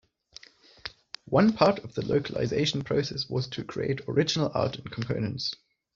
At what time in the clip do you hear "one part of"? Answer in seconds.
1.27-1.93